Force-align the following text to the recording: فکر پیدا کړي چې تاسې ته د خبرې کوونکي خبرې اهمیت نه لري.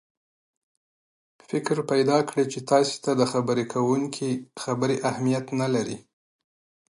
فکر 1.49 1.75
پیدا 1.91 2.17
کړي 2.29 2.45
چې 2.51 2.59
تاسې 2.71 2.95
ته 3.03 3.11
د 3.19 3.21
خبرې 3.31 3.65
کوونکي 3.73 4.29
خبرې 4.63 4.97
اهمیت 5.09 5.45
نه 5.61 5.67
لري. 5.75 5.97